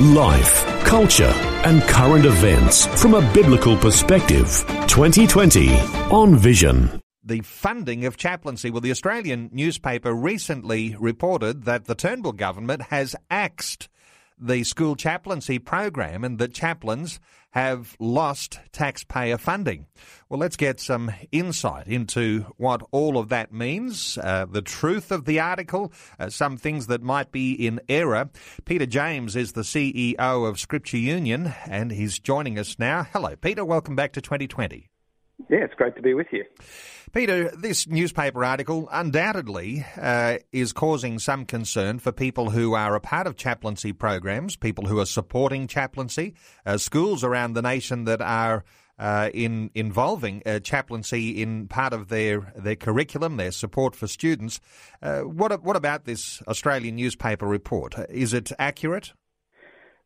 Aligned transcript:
Life, 0.00 0.64
culture, 0.86 1.30
and 1.66 1.82
current 1.82 2.24
events 2.24 2.86
from 2.86 3.12
a 3.12 3.32
biblical 3.34 3.76
perspective. 3.76 4.64
2020 4.86 5.78
on 6.10 6.36
Vision. 6.36 7.02
The 7.22 7.42
funding 7.42 8.06
of 8.06 8.16
chaplaincy. 8.16 8.70
Well, 8.70 8.80
the 8.80 8.92
Australian 8.92 9.50
newspaper 9.52 10.14
recently 10.14 10.96
reported 10.98 11.64
that 11.64 11.84
the 11.84 11.94
Turnbull 11.94 12.32
government 12.32 12.80
has 12.84 13.14
axed 13.28 13.90
the 14.40 14.64
school 14.64 14.96
chaplaincy 14.96 15.58
program 15.58 16.24
and 16.24 16.38
that 16.38 16.54
chaplains 16.54 17.20
have 17.50 17.96
lost 17.98 18.58
taxpayer 18.72 19.36
funding. 19.36 19.86
Well, 20.28 20.38
let's 20.38 20.56
get 20.56 20.80
some 20.80 21.12
insight 21.32 21.88
into 21.88 22.46
what 22.56 22.82
all 22.92 23.18
of 23.18 23.28
that 23.30 23.52
means, 23.52 24.16
uh, 24.18 24.46
the 24.46 24.62
truth 24.62 25.10
of 25.10 25.24
the 25.24 25.40
article, 25.40 25.92
uh, 26.18 26.30
some 26.30 26.56
things 26.56 26.86
that 26.86 27.02
might 27.02 27.32
be 27.32 27.52
in 27.52 27.80
error. 27.88 28.30
Peter 28.64 28.86
James 28.86 29.34
is 29.36 29.52
the 29.52 29.62
CEO 29.62 30.48
of 30.48 30.60
Scripture 30.60 30.98
Union 30.98 31.52
and 31.66 31.90
he's 31.90 32.18
joining 32.18 32.58
us 32.58 32.78
now. 32.78 33.06
Hello, 33.12 33.34
Peter. 33.36 33.64
Welcome 33.64 33.96
back 33.96 34.12
to 34.12 34.20
2020. 34.20 34.90
Yeah, 35.50 35.64
it's 35.64 35.74
great 35.74 35.96
to 35.96 36.02
be 36.02 36.14
with 36.14 36.28
you. 36.30 36.44
Peter, 37.12 37.50
this 37.56 37.88
newspaper 37.88 38.44
article 38.44 38.88
undoubtedly 38.92 39.84
uh, 40.00 40.38
is 40.52 40.72
causing 40.72 41.18
some 41.18 41.44
concern 41.44 41.98
for 41.98 42.12
people 42.12 42.50
who 42.50 42.74
are 42.74 42.94
a 42.94 43.00
part 43.00 43.26
of 43.26 43.36
chaplaincy 43.36 43.92
programs, 43.92 44.54
people 44.54 44.86
who 44.86 45.00
are 45.00 45.06
supporting 45.06 45.66
chaplaincy, 45.66 46.34
uh, 46.64 46.78
schools 46.78 47.24
around 47.24 47.54
the 47.54 47.62
nation 47.62 48.04
that 48.04 48.22
are 48.22 48.64
uh, 49.00 49.28
in 49.34 49.70
involving 49.74 50.40
uh, 50.46 50.60
chaplaincy 50.60 51.42
in 51.42 51.66
part 51.66 51.92
of 51.92 52.08
their 52.08 52.52
their 52.54 52.76
curriculum, 52.76 53.36
their 53.36 53.50
support 53.50 53.96
for 53.96 54.06
students. 54.06 54.60
Uh, 55.02 55.22
what 55.22 55.64
what 55.64 55.74
about 55.74 56.04
this 56.04 56.40
Australian 56.46 56.94
newspaper 56.94 57.46
report? 57.46 57.96
Is 58.08 58.32
it 58.32 58.52
accurate? 58.56 59.14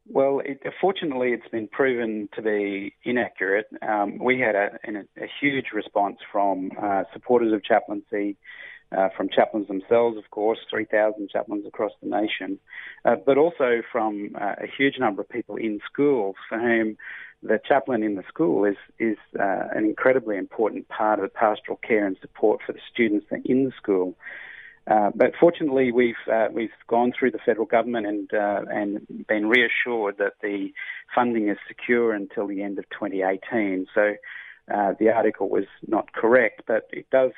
Well, 0.07 0.43
it, 0.45 0.61
fortunately, 0.81 1.33
it's 1.33 1.49
been 1.49 1.69
proven 1.69 2.29
to 2.35 2.43
be 2.43 2.95
inaccurate. 3.05 3.67
Um, 3.81 4.19
we 4.19 4.39
had 4.39 4.55
a, 4.55 4.79
a, 5.17 5.27
huge 5.41 5.67
response 5.73 6.19
from 6.31 6.73
uh, 6.81 7.05
supporters 7.15 7.55
of 7.55 7.65
chaplaincy, 7.65 8.37
uh, 8.95 9.09
from 9.17 9.31
chaplains 9.31 9.67
themselves, 9.67 10.19
of 10.19 10.31
course, 10.31 10.59
3,000 10.69 11.31
chaplains 11.31 11.67
across 11.67 11.93
the 12.03 12.09
nation, 12.09 12.59
uh, 13.07 13.17
but 13.25 13.39
also 13.39 13.83
from 13.91 14.37
uh, 14.39 14.55
a 14.63 14.67
huge 14.77 14.99
number 14.99 15.23
of 15.23 15.29
people 15.29 15.57
in 15.57 15.81
schools 15.91 16.37
for 16.51 16.59
whom 16.59 16.97
the 17.43 17.59
chaplain 17.67 18.03
in 18.03 18.15
the 18.15 18.25
school 18.29 18.65
is 18.65 18.77
is 18.99 19.19
uh, 19.39 19.69
an 19.75 19.85
incredibly 19.85 20.37
important 20.37 20.89
part 20.89 21.19
of 21.19 21.25
the 21.25 21.29
pastoral 21.29 21.79
care 21.87 22.07
and 22.07 22.17
support 22.21 22.61
for 22.65 22.73
the 22.73 22.81
students 22.93 23.27
in 23.45 23.65
the 23.65 23.73
school. 23.77 24.15
Uh, 24.87 25.11
but 25.15 25.33
fortunately, 25.41 25.93
we've 25.93 26.15
uh, 26.31 26.49
we've 26.53 26.71
gone 26.89 27.13
through 27.19 27.31
the 27.31 27.39
federal 27.39 27.67
government 27.67 28.07
and 28.07 28.35
uh, 28.35 28.63
and 28.71 29.27
been 29.27 29.49
reassured 29.49 30.19
that 30.19 30.35
the 30.43 30.69
funding 31.15 31.49
is 31.49 31.57
secure 31.67 32.13
until 32.13 32.47
the 32.47 32.63
end 32.63 32.79
of 32.79 32.85
2018. 32.91 33.87
So 33.95 34.15
uh, 34.73 34.93
the 34.99 35.11
article 35.11 35.49
was 35.49 35.65
not 35.87 36.13
correct, 36.13 36.63
but 36.67 36.89
it 36.93 37.09
does 37.11 37.33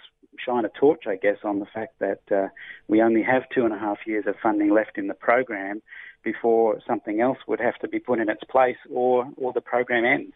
shine 0.44 0.64
a 0.64 0.68
torch, 0.68 1.04
I 1.06 1.16
guess, 1.16 1.38
on 1.44 1.60
the 1.60 1.66
fact 1.66 1.98
that 2.00 2.20
uh, 2.30 2.48
we 2.88 3.00
only 3.00 3.22
have 3.22 3.48
two 3.54 3.64
and 3.64 3.72
a 3.72 3.78
half 3.78 3.98
years 4.06 4.24
of 4.26 4.34
funding 4.42 4.70
left 4.70 4.98
in 4.98 5.06
the 5.06 5.14
program 5.14 5.82
before 6.24 6.80
something 6.86 7.20
else 7.20 7.38
would 7.46 7.60
have 7.60 7.76
to 7.76 7.88
be 7.88 8.00
put 8.00 8.18
in 8.18 8.28
its 8.28 8.42
place, 8.50 8.76
or 8.90 9.28
or 9.36 9.52
the 9.52 9.60
program 9.60 10.04
ends. 10.04 10.34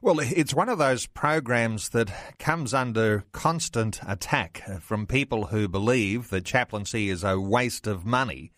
Well, 0.00 0.20
it's 0.20 0.54
one 0.54 0.68
of 0.68 0.78
those 0.78 1.06
programs 1.06 1.88
that 1.88 2.08
comes 2.38 2.72
under 2.72 3.24
constant 3.32 3.98
attack 4.06 4.62
from 4.80 5.08
people 5.08 5.46
who 5.46 5.66
believe 5.66 6.30
that 6.30 6.44
chaplaincy 6.44 7.08
is 7.08 7.24
a 7.24 7.40
waste 7.40 7.88
of 7.88 8.06
money. 8.06 8.52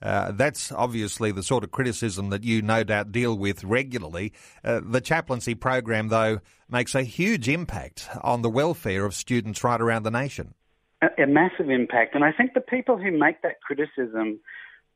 Uh, 0.00 0.32
that's 0.32 0.72
obviously 0.72 1.32
the 1.32 1.42
sort 1.42 1.64
of 1.64 1.70
criticism 1.70 2.30
that 2.30 2.44
you 2.44 2.62
no 2.62 2.82
doubt 2.82 3.12
deal 3.12 3.36
with 3.36 3.62
regularly. 3.62 4.32
Uh, 4.64 4.80
the 4.82 5.02
chaplaincy 5.02 5.54
program, 5.54 6.08
though, 6.08 6.40
makes 6.70 6.94
a 6.94 7.02
huge 7.02 7.46
impact 7.46 8.08
on 8.22 8.40
the 8.40 8.50
welfare 8.50 9.04
of 9.04 9.12
students 9.14 9.62
right 9.62 9.82
around 9.82 10.02
the 10.02 10.10
nation. 10.10 10.54
A, 11.02 11.24
a 11.24 11.26
massive 11.26 11.68
impact. 11.68 12.14
And 12.14 12.24
I 12.24 12.32
think 12.32 12.54
the 12.54 12.60
people 12.60 12.96
who 12.96 13.10
make 13.10 13.42
that 13.42 13.60
criticism 13.60 14.40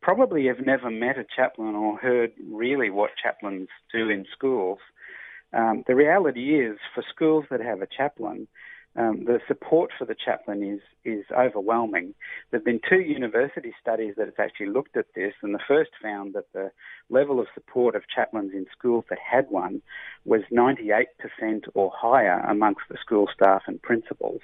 probably 0.01 0.47
have 0.47 0.65
never 0.65 0.91
met 0.91 1.19
a 1.19 1.27
chaplain 1.37 1.75
or 1.75 1.99
heard 1.99 2.33
really 2.51 2.89
what 2.89 3.11
chaplains 3.23 3.69
do 3.93 4.09
in 4.09 4.25
schools. 4.33 4.79
Um, 5.53 5.85
the 5.87 5.95
reality 5.95 6.61
is, 6.61 6.79
for 6.95 7.03
schools 7.15 7.45
that 7.51 7.61
have 7.61 7.83
a 7.83 7.87
chaplain, 7.87 8.47
um, 8.97 9.25
the 9.25 9.41
support 9.47 9.93
for 9.97 10.05
the 10.05 10.17
chaplain 10.17 10.63
is 10.65 10.81
is 11.05 11.25
overwhelming. 11.37 12.13
There've 12.51 12.65
been 12.65 12.81
two 12.89 13.01
university 13.01 13.73
studies 13.81 14.15
that 14.17 14.27
have 14.27 14.39
actually 14.39 14.67
looked 14.67 14.97
at 14.97 15.07
this, 15.15 15.33
and 15.43 15.55
the 15.55 15.61
first 15.67 15.91
found 16.03 16.35
that 16.35 16.53
the 16.53 16.73
level 17.09 17.39
of 17.39 17.47
support 17.55 17.95
of 17.95 18.03
chaplains 18.15 18.53
in 18.53 18.67
schools 18.77 19.05
that 19.09 19.19
had 19.19 19.47
one 19.49 19.81
was 20.25 20.43
98% 20.53 21.07
or 21.75 21.93
higher 21.95 22.41
amongst 22.49 22.83
the 22.91 22.99
school 23.01 23.29
staff 23.33 23.63
and 23.67 23.81
principals. 23.81 24.41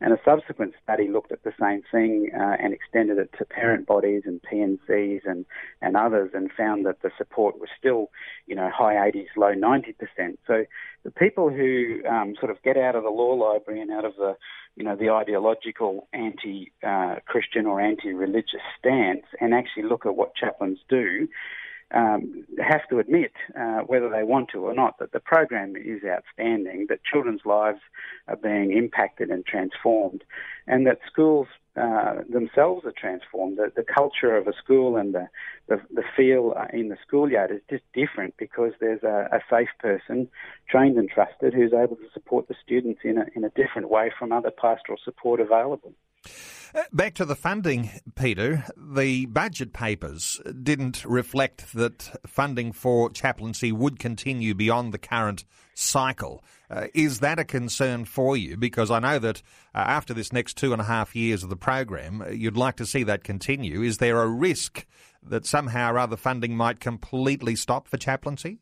And 0.00 0.12
a 0.12 0.18
subsequent 0.24 0.74
study 0.82 1.08
looked 1.08 1.32
at 1.32 1.44
the 1.44 1.52
same 1.60 1.82
thing 1.90 2.30
uh, 2.34 2.56
and 2.60 2.74
extended 2.74 3.18
it 3.18 3.30
to 3.38 3.44
parent 3.44 3.86
bodies 3.86 4.22
and 4.24 4.42
P&Cs 4.42 5.22
and, 5.24 5.46
and 5.80 5.96
others 5.96 6.30
and 6.34 6.50
found 6.52 6.84
that 6.86 7.02
the 7.02 7.10
support 7.16 7.58
was 7.58 7.68
still, 7.78 8.10
you 8.46 8.54
know, 8.54 8.70
high 8.74 8.94
80s, 9.10 9.28
low 9.36 9.54
90%. 9.54 9.94
So 10.46 10.64
the 11.04 11.10
people 11.10 11.48
who 11.48 12.02
um, 12.08 12.34
sort 12.38 12.50
of 12.50 12.62
get 12.62 12.76
out 12.76 12.96
of 12.96 13.02
the 13.04 13.10
law 13.10 13.34
library 13.34 13.80
and 13.80 13.90
out 13.90 14.04
of 14.04 14.16
the, 14.16 14.36
you 14.76 14.84
know, 14.84 14.96
the 14.96 15.10
ideological 15.10 16.08
anti-Christian 16.12 17.66
uh, 17.66 17.68
or 17.68 17.80
anti-religious 17.80 18.62
stance 18.78 19.24
and 19.40 19.54
actually 19.54 19.84
look 19.84 20.06
at 20.06 20.16
what 20.16 20.34
chaplains 20.34 20.80
do, 20.88 21.28
um, 21.94 22.44
have 22.58 22.88
to 22.88 22.98
admit, 22.98 23.32
uh, 23.58 23.80
whether 23.80 24.08
they 24.08 24.24
want 24.24 24.50
to 24.50 24.58
or 24.58 24.74
not, 24.74 24.98
that 24.98 25.12
the 25.12 25.20
program 25.20 25.74
is 25.76 26.02
outstanding, 26.04 26.86
that 26.88 27.04
children's 27.04 27.42
lives 27.44 27.80
are 28.26 28.36
being 28.36 28.72
impacted 28.76 29.30
and 29.30 29.46
transformed, 29.46 30.24
and 30.66 30.86
that 30.86 30.98
schools 31.10 31.46
uh, 31.76 32.22
themselves 32.28 32.84
are 32.84 32.92
transformed. 32.92 33.58
The, 33.58 33.72
the, 33.74 33.84
culture 33.84 34.36
of 34.36 34.46
a 34.46 34.52
school 34.52 34.96
and 34.96 35.14
the, 35.14 35.28
the, 35.68 35.80
the 35.92 36.04
feel 36.16 36.54
uh, 36.56 36.66
in 36.72 36.88
the 36.88 36.96
schoolyard 37.06 37.50
is 37.50 37.60
just 37.68 37.82
different 37.92 38.34
because 38.38 38.72
there's 38.80 39.02
a, 39.02 39.28
a, 39.32 39.40
safe 39.50 39.70
person, 39.80 40.28
trained 40.68 40.96
and 40.96 41.10
trusted, 41.10 41.52
who's 41.52 41.72
able 41.72 41.96
to 41.96 42.10
support 42.12 42.46
the 42.46 42.54
students 42.64 43.00
in 43.04 43.18
a, 43.18 43.26
in 43.34 43.44
a 43.44 43.50
different 43.50 43.88
way 43.88 44.12
from 44.16 44.32
other 44.32 44.50
pastoral 44.50 44.98
support 45.04 45.40
available. 45.40 45.92
Uh, 46.74 46.82
back 46.92 47.14
to 47.14 47.24
the 47.24 47.36
funding, 47.36 47.88
Peter. 48.16 48.64
The 48.76 49.26
budget 49.26 49.72
papers 49.72 50.40
didn't 50.60 51.04
reflect 51.04 51.72
that 51.74 52.20
funding 52.26 52.72
for 52.72 53.10
chaplaincy 53.10 53.70
would 53.70 54.00
continue 54.00 54.54
beyond 54.54 54.92
the 54.92 54.98
current 54.98 55.44
cycle. 55.74 56.42
Uh, 56.68 56.88
is 56.92 57.20
that 57.20 57.38
a 57.38 57.44
concern 57.44 58.04
for 58.04 58.36
you? 58.36 58.56
Because 58.56 58.90
I 58.90 58.98
know 58.98 59.20
that 59.20 59.40
uh, 59.72 59.78
after 59.78 60.12
this 60.14 60.32
next 60.32 60.56
two 60.56 60.72
and 60.72 60.82
a 60.82 60.86
half 60.86 61.14
years 61.14 61.44
of 61.44 61.50
the 61.50 61.56
program, 61.56 62.22
uh, 62.22 62.30
you'd 62.30 62.56
like 62.56 62.76
to 62.76 62.86
see 62.86 63.04
that 63.04 63.22
continue. 63.22 63.82
Is 63.82 63.98
there 63.98 64.20
a 64.20 64.28
risk 64.28 64.84
that 65.22 65.46
somehow 65.46 65.92
or 65.92 65.98
other 65.98 66.16
funding 66.16 66.56
might 66.56 66.80
completely 66.80 67.54
stop 67.54 67.86
for 67.86 67.98
chaplaincy? 67.98 68.58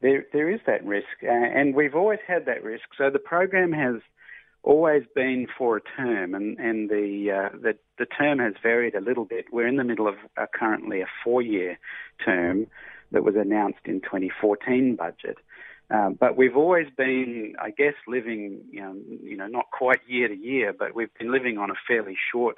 There, 0.00 0.26
there 0.32 0.50
is 0.50 0.60
that 0.66 0.84
risk, 0.84 1.06
uh, 1.22 1.30
and 1.30 1.74
we've 1.74 1.94
always 1.94 2.18
had 2.26 2.46
that 2.46 2.62
risk. 2.62 2.84
So 2.96 3.10
the 3.10 3.18
program 3.18 3.72
has 3.72 3.96
always 4.64 5.04
been 5.14 5.46
for 5.56 5.76
a 5.76 5.80
term, 5.80 6.34
and, 6.34 6.58
and 6.58 6.88
the, 6.88 7.30
uh, 7.30 7.56
the, 7.56 7.74
the 7.98 8.06
term 8.06 8.38
has 8.38 8.54
varied 8.62 8.94
a 8.94 9.00
little 9.00 9.24
bit. 9.24 9.46
We're 9.52 9.66
in 9.66 9.76
the 9.76 9.84
middle 9.84 10.08
of 10.08 10.16
uh, 10.36 10.46
currently 10.52 11.00
a 11.00 11.06
four-year 11.22 11.78
term 12.24 12.66
that 13.12 13.22
was 13.22 13.36
announced 13.36 13.80
in 13.84 14.00
2014 14.00 14.96
budget. 14.96 15.36
Um, 15.90 16.16
but 16.18 16.36
we've 16.36 16.56
always 16.56 16.86
been, 16.96 17.54
I 17.60 17.70
guess, 17.70 17.94
living, 18.08 18.62
you 18.70 18.80
know, 18.80 18.96
you 19.22 19.36
know, 19.36 19.46
not 19.46 19.66
quite 19.70 20.00
year 20.08 20.28
to 20.28 20.34
year, 20.34 20.72
but 20.76 20.94
we've 20.94 21.12
been 21.18 21.30
living 21.30 21.58
on 21.58 21.70
a 21.70 21.74
fairly 21.86 22.16
short 22.32 22.56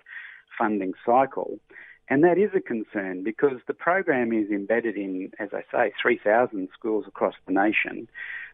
funding 0.57 0.95
cycle. 1.05 1.59
And 2.09 2.23
that 2.23 2.39
is 2.39 2.51
a 2.55 2.61
concern 2.61 3.25
because 3.25 3.59
the 3.67 3.75
program 3.75 4.33
is 4.33 4.51
embedded 4.51 4.97
in, 4.97 5.33
as 5.41 5.49
I 5.53 5.63
say, 5.73 5.93
3,000 6.01 6.69
schools 6.73 7.05
across 7.09 7.35
the 7.47 7.53
nation. 7.53 8.09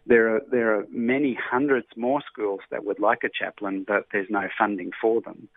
There 0.06 0.34
are 0.34 0.42
there 0.50 0.74
are 0.74 0.86
many 0.90 1.38
hundreds 1.40 1.86
more 1.96 2.22
schools 2.26 2.60
that 2.70 2.84
would 2.84 2.98
like 2.98 3.22
a 3.24 3.28
chaplain, 3.28 3.84
but 3.86 4.06
there's 4.10 4.30
no 4.30 4.48
funding 4.58 4.90
for 5.00 5.20
them. 5.20 5.48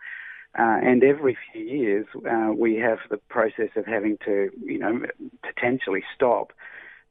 Uh, 0.56 0.78
and 0.82 1.02
every 1.02 1.36
few 1.52 1.62
years, 1.62 2.06
uh, 2.30 2.52
we 2.56 2.76
have 2.76 2.98
the 3.10 3.16
process 3.16 3.70
of 3.76 3.86
having 3.86 4.18
to, 4.24 4.50
you 4.62 4.78
know, 4.78 5.00
potentially 5.42 6.04
stop 6.14 6.52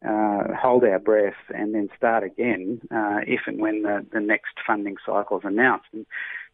uh, 0.08 0.44
hold 0.54 0.84
our 0.84 1.00
breath, 1.00 1.34
and 1.50 1.74
then 1.74 1.90
start 1.98 2.24
again 2.24 2.80
uh, 2.92 3.20
if 3.26 3.42
and 3.48 3.60
when 3.60 3.82
the, 3.84 4.06
the 4.12 4.20
next 4.20 4.54
funding 4.66 4.98
cycle 5.06 5.40
is 5.40 5.46
announced. 5.46 5.88
And 5.94 6.06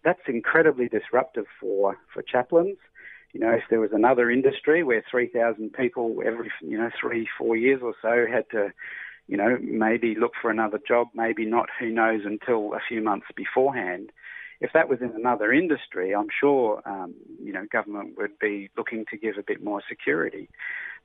that's 0.04 0.22
incredibly 0.27 0.88
disruptive 0.88 1.45
for, 1.60 1.98
for 2.13 2.22
chaplains. 2.22 2.77
You 3.33 3.39
know, 3.39 3.51
if 3.51 3.63
there 3.69 3.80
was 3.80 3.92
another 3.94 4.30
industry 4.30 4.83
where 4.83 5.04
3,000 5.10 5.74
people 5.74 6.22
every, 6.25 6.51
you 6.62 6.78
know, 6.78 6.89
three, 7.00 7.28
four 7.38 7.56
years 7.56 7.81
or 7.81 7.94
so 8.01 8.25
had 8.31 8.50
to, 8.51 8.74
you 9.28 9.38
know, 9.38 9.57
maybe 9.62 10.16
look 10.16 10.33
for 10.42 10.51
another 10.51 10.80
job, 10.86 11.07
maybe 11.13 11.45
not, 11.45 11.69
who 11.80 11.89
knows, 11.89 12.22
until 12.25 12.74
a 12.74 12.80
few 12.88 13.01
months 13.01 13.28
beforehand. 13.36 14.12
If 14.60 14.74
that 14.74 14.89
was 14.89 15.01
in 15.01 15.12
another 15.16 15.51
industry, 15.51 16.13
I'm 16.13 16.28
sure, 16.39 16.81
um, 16.86 17.16
you 17.42 17.51
know, 17.54 17.66
government 17.72 18.18
would 18.18 18.38
be 18.38 18.69
looking 18.78 19.06
to 19.10 19.18
give 19.18 19.38
a 19.38 19.44
bit 19.44 19.63
more 19.63 19.81
security. 19.88 20.50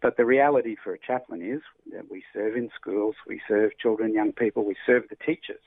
But 0.03 0.17
the 0.17 0.27
reality 0.27 0.77
for 0.83 0.93
a 0.93 0.99
chaplain 0.99 1.43
is 1.43 1.63
that 1.93 2.11
we 2.11 2.23
serve 2.35 2.57
in 2.57 2.69
schools, 2.79 3.15
we 3.27 3.41
serve 3.49 3.79
children, 3.79 4.13
young 4.13 4.33
people, 4.33 4.65
we 4.67 4.77
serve 4.85 5.05
the 5.09 5.17
teachers. 5.17 5.63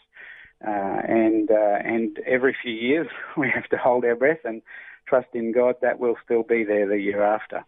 Uh, 0.65 0.99
and 1.07 1.49
uh, 1.49 1.77
and 1.83 2.19
every 2.27 2.55
few 2.61 2.73
years 2.73 3.07
we 3.37 3.49
have 3.49 3.67
to 3.69 3.77
hold 3.77 4.03
our 4.03 4.15
breath 4.15 4.43
and 4.43 4.61
trust 5.09 5.29
in 5.33 5.51
God 5.51 5.75
that 5.81 5.99
will 5.99 6.15
still 6.23 6.43
be 6.43 6.63
there 6.63 6.87
the 6.87 6.99
year 6.99 7.23
after. 7.23 7.65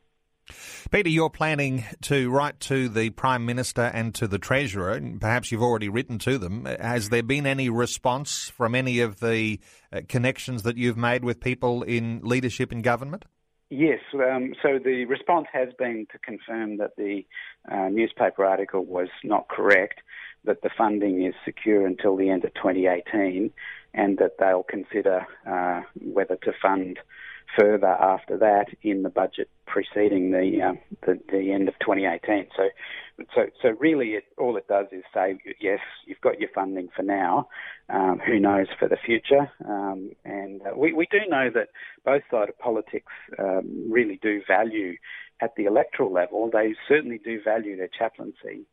Peter, 0.91 1.09
you're 1.09 1.29
planning 1.29 1.85
to 2.01 2.29
write 2.29 2.59
to 2.59 2.89
the 2.89 3.09
Prime 3.11 3.45
Minister 3.45 3.83
and 3.93 4.13
to 4.15 4.27
the 4.27 4.37
Treasurer, 4.37 4.91
and 4.91 5.21
perhaps 5.21 5.51
you've 5.51 5.61
already 5.61 5.89
written 5.89 6.19
to 6.19 6.37
them. 6.37 6.65
Has 6.65 7.09
there 7.09 7.23
been 7.23 7.45
any 7.45 7.69
response 7.69 8.49
from 8.49 8.75
any 8.75 8.99
of 8.99 9.19
the 9.19 9.59
uh, 9.93 10.01
connections 10.07 10.63
that 10.63 10.77
you've 10.77 10.97
made 10.97 11.23
with 11.23 11.39
people 11.39 11.83
in 11.83 12.21
leadership 12.23 12.71
in 12.71 12.81
government? 12.81 13.25
Yes, 13.69 13.99
um, 14.13 14.53
so 14.61 14.79
the 14.83 15.05
response 15.05 15.47
has 15.53 15.69
been 15.79 16.05
to 16.11 16.19
confirm 16.19 16.77
that 16.77 16.97
the 16.97 17.25
uh, 17.71 17.87
newspaper 17.87 18.43
article 18.43 18.83
was 18.83 19.07
not 19.23 19.47
correct, 19.47 20.01
that 20.43 20.61
the 20.61 20.69
funding 20.77 21.23
is 21.25 21.33
secure 21.45 21.87
until 21.87 22.17
the 22.17 22.29
end 22.29 22.43
of 22.43 22.53
2018, 22.55 23.49
and 23.93 24.17
that 24.17 24.37
they'll 24.39 24.63
consider 24.63 25.25
uh, 25.49 25.83
whether 26.01 26.35
to 26.37 26.51
fund 26.61 26.99
further 27.59 27.87
after 27.87 28.37
that 28.37 28.67
in 28.81 29.03
the 29.03 29.09
budget 29.09 29.49
preceding 29.65 30.31
the 30.31 30.61
uh, 30.61 30.73
the, 31.05 31.19
the, 31.31 31.51
end 31.51 31.67
of 31.67 31.75
2018. 31.79 32.47
So, 32.55 32.63
so, 33.33 33.41
so 33.61 33.69
really, 33.79 34.09
it, 34.09 34.25
all 34.37 34.57
it 34.57 34.67
does 34.67 34.87
is 34.91 35.03
say, 35.13 35.39
yes, 35.59 35.79
you've 36.05 36.21
got 36.21 36.39
your 36.39 36.49
funding 36.53 36.89
for 36.95 37.03
now. 37.03 37.47
Um, 37.89 38.21
who 38.25 38.39
knows 38.39 38.67
for 38.79 38.87
the 38.87 38.97
future? 38.97 39.51
Um, 39.65 40.11
and 40.25 40.61
uh, 40.61 40.75
we, 40.75 40.93
we 40.93 41.07
do 41.09 41.19
know 41.29 41.49
that 41.53 41.69
both 42.05 42.23
sides 42.29 42.49
of 42.49 42.59
politics 42.59 43.11
um, 43.39 43.89
really 43.89 44.19
do 44.21 44.41
value 44.47 44.95
at 45.41 45.55
the 45.55 45.65
electoral 45.65 46.11
level. 46.11 46.49
They 46.51 46.75
certainly 46.87 47.19
do 47.23 47.41
value 47.43 47.77
their 47.77 47.89
chaplaincy. 47.89 48.65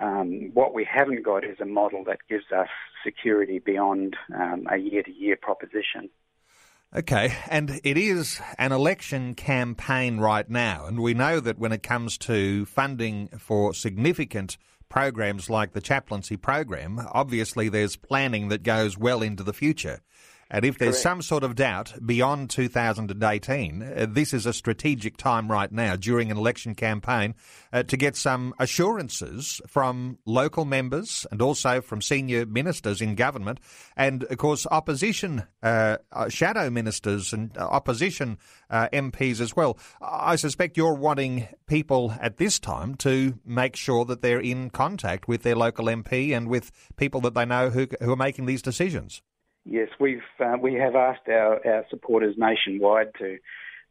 Um, 0.00 0.50
what 0.54 0.74
we 0.74 0.84
haven't 0.90 1.22
got 1.22 1.44
is 1.44 1.58
a 1.60 1.66
model 1.66 2.02
that 2.04 2.18
gives 2.28 2.50
us 2.56 2.68
security 3.04 3.58
beyond 3.58 4.16
um, 4.34 4.66
a 4.70 4.78
year 4.78 5.02
to 5.02 5.10
year 5.10 5.36
proposition. 5.36 6.08
Okay, 6.94 7.34
and 7.48 7.80
it 7.84 7.96
is 7.96 8.38
an 8.58 8.70
election 8.70 9.34
campaign 9.34 10.18
right 10.18 10.48
now, 10.50 10.84
and 10.84 11.00
we 11.00 11.14
know 11.14 11.40
that 11.40 11.58
when 11.58 11.72
it 11.72 11.82
comes 11.82 12.18
to 12.18 12.66
funding 12.66 13.28
for 13.38 13.72
significant 13.72 14.58
programs 14.90 15.48
like 15.48 15.72
the 15.72 15.80
chaplaincy 15.80 16.36
program, 16.36 17.00
obviously 17.12 17.70
there's 17.70 17.96
planning 17.96 18.48
that 18.48 18.62
goes 18.62 18.98
well 18.98 19.22
into 19.22 19.42
the 19.42 19.54
future. 19.54 20.00
And 20.52 20.66
if 20.66 20.76
there's 20.76 20.96
Correct. 20.96 21.02
some 21.02 21.22
sort 21.22 21.44
of 21.44 21.54
doubt 21.54 21.94
beyond 22.04 22.50
2018, 22.50 23.82
uh, 23.82 24.06
this 24.06 24.34
is 24.34 24.44
a 24.44 24.52
strategic 24.52 25.16
time 25.16 25.50
right 25.50 25.72
now 25.72 25.96
during 25.96 26.30
an 26.30 26.36
election 26.36 26.74
campaign 26.74 27.34
uh, 27.72 27.84
to 27.84 27.96
get 27.96 28.16
some 28.16 28.52
assurances 28.58 29.62
from 29.66 30.18
local 30.26 30.66
members 30.66 31.26
and 31.32 31.40
also 31.40 31.80
from 31.80 32.02
senior 32.02 32.44
ministers 32.44 33.00
in 33.00 33.14
government 33.14 33.60
and, 33.96 34.24
of 34.24 34.36
course, 34.36 34.66
opposition 34.70 35.44
uh, 35.62 35.96
uh 36.12 36.28
shadow 36.28 36.68
ministers 36.68 37.32
and 37.32 37.56
uh, 37.56 37.62
opposition 37.62 38.36
uh, 38.68 38.88
MPs 38.92 39.40
as 39.40 39.56
well. 39.56 39.78
I 40.02 40.36
suspect 40.36 40.76
you're 40.76 40.92
wanting 40.92 41.48
people 41.66 42.14
at 42.20 42.36
this 42.36 42.58
time 42.58 42.94
to 42.96 43.38
make 43.46 43.74
sure 43.74 44.04
that 44.04 44.20
they're 44.20 44.38
in 44.38 44.68
contact 44.68 45.28
with 45.28 45.44
their 45.44 45.56
local 45.56 45.86
MP 45.86 46.36
and 46.36 46.48
with 46.48 46.70
people 46.96 47.22
that 47.22 47.32
they 47.32 47.46
know 47.46 47.70
who, 47.70 47.86
who 48.02 48.12
are 48.12 48.16
making 48.16 48.44
these 48.44 48.60
decisions. 48.60 49.22
Yes, 49.64 49.88
we've 50.00 50.22
uh, 50.40 50.56
we 50.60 50.74
have 50.74 50.96
asked 50.96 51.28
our, 51.28 51.64
our 51.66 51.84
supporters 51.88 52.34
nationwide 52.36 53.14
to 53.18 53.38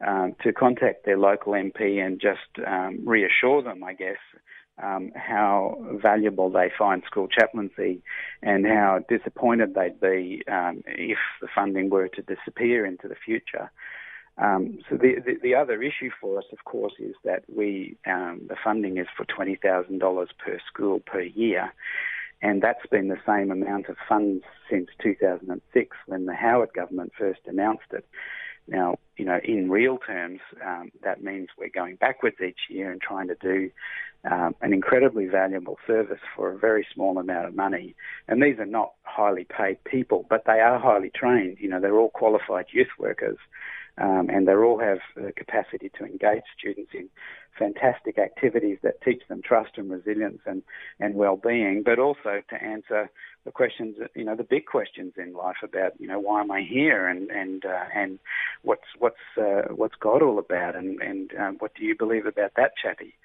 um, 0.05 0.35
to 0.43 0.51
contact 0.51 1.05
their 1.05 1.17
local 1.17 1.53
MP 1.53 2.03
and 2.05 2.19
just 2.19 2.65
um, 2.65 2.99
reassure 3.05 3.61
them, 3.61 3.83
I 3.83 3.93
guess, 3.93 4.17
um, 4.81 5.11
how 5.15 5.77
valuable 6.01 6.49
they 6.49 6.71
find 6.77 7.03
school 7.05 7.27
chaplaincy 7.27 8.01
and 8.41 8.65
how 8.65 8.99
disappointed 9.07 9.75
they'd 9.75 9.99
be 9.99 10.43
um, 10.51 10.83
if 10.87 11.19
the 11.41 11.47
funding 11.53 11.89
were 11.89 12.09
to 12.09 12.21
disappear 12.23 12.85
into 12.85 13.07
the 13.07 13.15
future. 13.15 13.71
Um, 14.37 14.79
so 14.89 14.95
the, 14.97 15.15
the, 15.23 15.33
the 15.43 15.55
other 15.55 15.81
issue 15.83 16.09
for 16.19 16.39
us, 16.39 16.45
of 16.51 16.63
course, 16.65 16.93
is 16.99 17.15
that 17.23 17.43
we 17.53 17.97
um, 18.07 18.41
the 18.47 18.55
funding 18.63 18.97
is 18.97 19.07
for 19.15 19.25
twenty 19.25 19.55
thousand 19.55 19.99
dollars 19.99 20.29
per 20.43 20.57
school 20.67 20.99
per 20.99 21.21
year, 21.21 21.73
and 22.41 22.61
that's 22.61 22.85
been 22.87 23.07
the 23.07 23.19
same 23.25 23.51
amount 23.51 23.87
of 23.87 23.97
funds 24.07 24.43
since 24.69 24.87
2006 25.01 25.97
when 26.07 26.25
the 26.25 26.33
Howard 26.33 26.73
government 26.73 27.11
first 27.17 27.41
announced 27.45 27.91
it. 27.91 28.05
Now, 28.67 28.97
you 29.17 29.25
know, 29.25 29.39
in 29.43 29.69
real 29.69 29.97
terms, 29.97 30.39
um, 30.65 30.91
that 31.03 31.23
means 31.23 31.49
we're 31.57 31.69
going 31.69 31.95
backwards 31.95 32.37
each 32.45 32.59
year 32.69 32.91
and 32.91 33.01
trying 33.01 33.27
to 33.27 33.35
do 33.35 33.71
um, 34.23 34.55
an 34.61 34.71
incredibly 34.71 35.25
valuable 35.25 35.77
service 35.87 36.19
for 36.35 36.51
a 36.51 36.57
very 36.57 36.85
small 36.93 37.17
amount 37.17 37.47
of 37.47 37.55
money. 37.55 37.95
And 38.27 38.41
these 38.41 38.59
are 38.59 38.65
not 38.65 38.93
highly 39.03 39.45
paid 39.45 39.83
people, 39.83 40.25
but 40.29 40.43
they 40.45 40.59
are 40.59 40.79
highly 40.79 41.11
trained. 41.13 41.57
You 41.59 41.69
know, 41.69 41.79
they're 41.79 41.97
all 41.97 42.11
qualified 42.11 42.67
youth 42.71 42.91
workers 42.99 43.37
um, 43.97 44.29
and 44.29 44.47
they 44.47 44.53
all 44.53 44.79
have 44.79 44.99
the 45.15 45.31
capacity 45.33 45.91
to 45.97 46.05
engage 46.05 46.43
students 46.57 46.91
in 46.93 47.09
fantastic 47.57 48.17
activities 48.17 48.77
that 48.83 49.01
teach 49.01 49.21
them 49.27 49.41
trust 49.43 49.71
and 49.77 49.89
resilience 49.89 50.39
and, 50.45 50.63
and 50.99 51.15
well-being, 51.15 51.83
but 51.83 51.99
also 51.99 52.41
to 52.49 52.63
answer 52.63 53.09
the 53.45 53.51
questions, 53.51 53.97
you 54.15 54.23
know, 54.23 54.35
the 54.35 54.43
big 54.43 54.65
questions 54.65 55.13
in 55.17 55.33
life 55.33 55.57
about, 55.63 55.93
you 55.99 56.07
know, 56.07 56.19
why 56.19 56.41
am 56.41 56.51
I 56.51 56.61
here 56.61 57.07
and 57.07 57.29
and 57.31 57.65
uh, 57.65 57.85
and 57.95 58.19
what's 58.61 58.87
what's 58.99 59.15
uh, 59.37 59.73
what's 59.73 59.95
God 59.99 60.21
all 60.21 60.37
about 60.37 60.75
and 60.75 61.01
and 61.01 61.31
um, 61.39 61.55
what 61.59 61.73
do 61.75 61.83
you 61.83 61.95
believe 61.95 62.25
about 62.25 62.51
that 62.55 62.73
chappie? 62.81 63.15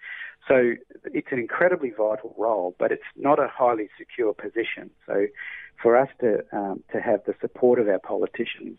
So 0.48 0.74
it's 1.04 1.28
an 1.32 1.38
incredibly 1.38 1.90
vital 1.90 2.34
role, 2.38 2.74
but 2.78 2.92
it's 2.92 3.02
not 3.16 3.38
a 3.38 3.48
highly 3.48 3.88
secure 3.98 4.32
position. 4.32 4.90
So 5.06 5.26
for 5.82 5.96
us 5.96 6.08
to 6.20 6.44
um, 6.52 6.82
to 6.92 7.00
have 7.00 7.20
the 7.26 7.34
support 7.40 7.78
of 7.78 7.88
our 7.88 7.98
politicians 7.98 8.78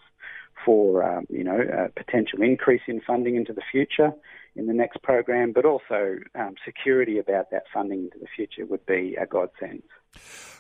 for 0.66 1.04
um, 1.04 1.28
you 1.30 1.44
know 1.44 1.60
a 1.60 1.90
potential 1.90 2.42
increase 2.42 2.82
in 2.88 3.02
funding 3.02 3.36
into 3.36 3.54
the 3.54 3.62
future 3.72 4.12
in 4.58 4.68
the 4.68 4.74
next 4.74 5.02
program, 5.04 5.52
but 5.54 5.66
also 5.66 6.18
um, 6.36 6.56
security 6.66 7.20
about 7.20 7.52
that 7.52 7.64
funding 7.74 8.06
into 8.06 8.18
the 8.20 8.28
future 8.36 8.66
would 8.66 8.86
be 8.86 9.16
a 9.20 9.26
godsend. 9.26 9.84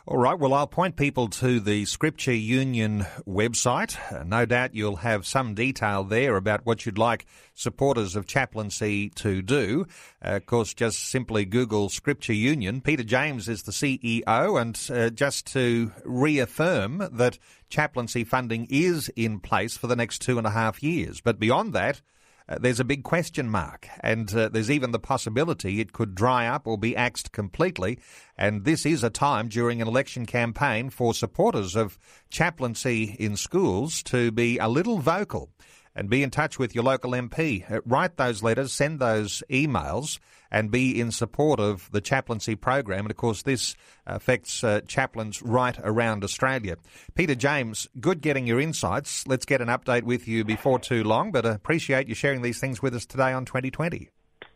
All 0.09 0.17
right. 0.17 0.39
Well, 0.39 0.53
I'll 0.53 0.67
point 0.67 0.95
people 0.95 1.27
to 1.27 1.59
the 1.59 1.83
Scripture 1.83 2.33
Union 2.33 3.05
website. 3.27 3.97
Uh, 4.09 4.23
no 4.23 4.45
doubt 4.45 4.73
you'll 4.73 4.97
have 4.97 5.27
some 5.27 5.53
detail 5.53 6.05
there 6.05 6.37
about 6.37 6.65
what 6.65 6.85
you'd 6.85 6.97
like 6.97 7.25
supporters 7.53 8.15
of 8.15 8.25
chaplaincy 8.25 9.09
to 9.09 9.41
do. 9.41 9.85
Uh, 10.23 10.35
of 10.35 10.45
course, 10.45 10.73
just 10.73 11.09
simply 11.09 11.43
Google 11.43 11.89
Scripture 11.89 12.31
Union. 12.31 12.79
Peter 12.79 13.03
James 13.03 13.49
is 13.49 13.63
the 13.63 13.73
CEO, 13.73 14.61
and 14.61 14.97
uh, 14.97 15.09
just 15.09 15.45
to 15.47 15.91
reaffirm 16.05 17.09
that 17.11 17.37
chaplaincy 17.69 18.23
funding 18.23 18.65
is 18.69 19.09
in 19.17 19.41
place 19.41 19.75
for 19.75 19.87
the 19.87 19.95
next 19.97 20.21
two 20.21 20.37
and 20.37 20.47
a 20.47 20.51
half 20.51 20.81
years. 20.81 21.19
But 21.19 21.37
beyond 21.37 21.73
that, 21.73 22.01
uh, 22.49 22.57
there's 22.59 22.79
a 22.79 22.85
big 22.85 23.03
question 23.03 23.49
mark, 23.49 23.87
and 24.01 24.33
uh, 24.33 24.49
there's 24.49 24.71
even 24.71 24.91
the 24.91 24.99
possibility 24.99 25.79
it 25.79 25.93
could 25.93 26.15
dry 26.15 26.47
up 26.47 26.65
or 26.65 26.77
be 26.77 26.95
axed 26.95 27.31
completely. 27.31 27.99
And 28.37 28.63
this 28.63 28.85
is 28.85 29.03
a 29.03 29.09
time 29.09 29.49
during 29.49 29.81
an 29.81 29.87
election 29.87 30.25
campaign 30.25 30.89
for 30.89 31.13
supporters 31.13 31.75
of 31.75 31.99
chaplaincy 32.29 33.15
in 33.19 33.35
schools 33.35 34.01
to 34.03 34.31
be 34.31 34.57
a 34.57 34.67
little 34.67 34.99
vocal 34.99 35.49
and 35.97 36.09
be 36.09 36.21
in 36.21 36.29
touch 36.29 36.59
with 36.59 36.75
your 36.75 36.83
local 36.83 37.11
MP. 37.11 37.69
Uh, 37.69 37.81
write 37.85 38.15
those 38.17 38.43
letters, 38.43 38.71
send 38.71 38.99
those 38.99 39.43
emails, 39.49 40.19
and 40.51 40.69
be 40.69 41.01
in 41.01 41.11
support 41.11 41.59
of 41.59 41.89
the 41.91 41.99
chaplaincy 41.99 42.55
program. 42.55 42.99
And 42.99 43.11
of 43.11 43.17
course, 43.17 43.41
this 43.41 43.75
affects 44.05 44.63
uh, 44.63 44.81
chaplains 44.87 45.41
right 45.41 45.77
around 45.83 46.23
Australia. 46.23 46.77
Peter 47.15 47.35
James, 47.35 47.89
good 47.99 48.21
getting 48.21 48.45
your 48.45 48.61
insights. 48.61 49.27
Let's 49.27 49.45
get 49.45 49.59
an 49.59 49.67
update 49.69 50.03
with 50.03 50.27
you 50.27 50.45
before 50.45 50.79
too 50.79 51.03
long, 51.03 51.31
but 51.31 51.45
appreciate 51.45 52.07
you 52.07 52.13
sharing 52.15 52.43
these 52.43 52.59
things 52.59 52.81
with 52.81 52.93
us 52.93 53.05
today 53.05 53.33
on 53.33 53.45
2020. 53.45 54.09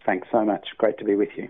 Thanks 0.05 0.27
so 0.31 0.45
much. 0.45 0.67
Great 0.77 0.99
to 0.99 1.03
be 1.03 1.15
with 1.15 1.29
you. 1.35 1.49